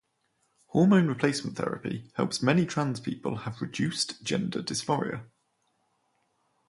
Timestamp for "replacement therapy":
1.07-2.09